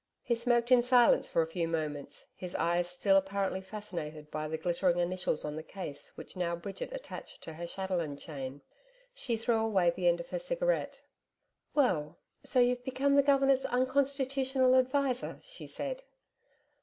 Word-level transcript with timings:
He 0.23 0.33
smoked 0.33 0.71
in 0.71 0.81
silence 0.81 1.27
for 1.27 1.43
a 1.43 1.47
few 1.47 1.67
moments, 1.67 2.25
his 2.35 2.55
eyes 2.55 2.89
still 2.89 3.17
apparently 3.17 3.61
fascinated 3.61 4.31
by 4.31 4.47
the 4.47 4.57
glittering 4.57 4.97
initials 4.97 5.45
on 5.45 5.55
the 5.55 5.61
case 5.61 6.11
which 6.17 6.35
now 6.35 6.55
Bridget 6.55 6.91
attached 6.91 7.43
to 7.43 7.53
her 7.53 7.67
chatelaine 7.67 8.17
chain. 8.17 8.61
She 9.13 9.37
threw 9.37 9.57
away 9.63 9.91
the 9.91 10.07
end 10.07 10.19
of 10.19 10.29
her 10.29 10.39
cigarette. 10.39 11.01
'Well, 11.75 12.17
so 12.43 12.59
you've 12.59 12.83
become 12.83 13.15
the 13.15 13.21
Governor's 13.21 13.63
unconstitutional 13.67 14.73
adviser?' 14.73 15.37
she 15.43 15.67
said. 15.67 16.01